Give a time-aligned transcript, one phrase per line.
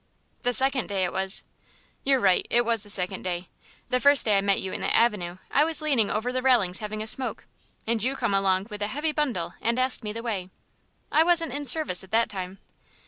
[0.41, 1.43] "The second day it was."
[2.03, 3.49] "You're right, it was the second day.
[3.89, 6.79] The first day I met you in the avenue I was leaning over the railings
[6.79, 7.45] having a smoke,
[7.85, 10.49] and you come along with a heavy bundle and asked me the way.
[11.11, 12.57] I wasn't in service at that time.